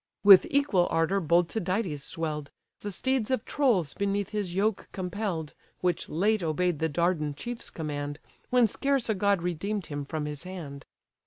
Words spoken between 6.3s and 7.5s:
obey'd the Dardan